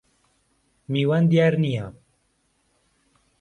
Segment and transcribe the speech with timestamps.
[0.91, 1.87] میوان دیار نییه